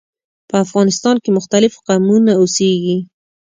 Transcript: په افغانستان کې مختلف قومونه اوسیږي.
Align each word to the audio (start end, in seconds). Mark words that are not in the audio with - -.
په 0.49 0.55
افغانستان 0.65 1.15
کې 1.23 1.35
مختلف 1.37 1.73
قومونه 1.87 2.31
اوسیږي. 2.39 2.97